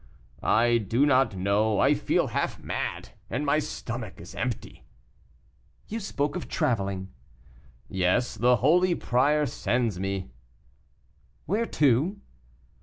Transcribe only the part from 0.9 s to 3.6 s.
not know; I feel half mad, and my